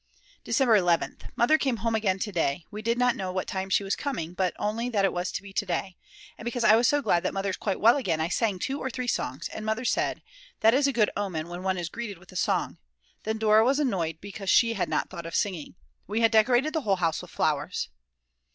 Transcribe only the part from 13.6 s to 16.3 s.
was annoyed because she had not thought of singing. We